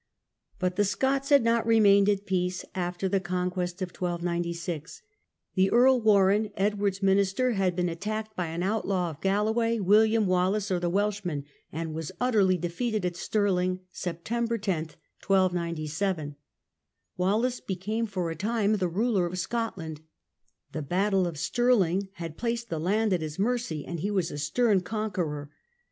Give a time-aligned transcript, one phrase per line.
[0.57, 5.03] But the Scots had not remained at peace after the conquest of 1 296.
[5.53, 10.71] The Earl Warenne, Edward's minister, had been attacked by an outlaw of Galloway, William Wallace
[10.71, 14.87] (or the Welsh man), and was utterly defeated at Stirling, September 10,
[15.27, 16.35] 1297.
[17.15, 20.01] Wallace became for a time the ruler of Scotland;
[20.71, 24.39] the battle of Stirling had placed the land at his mercy, and he was a
[24.39, 25.51] stern conqueror.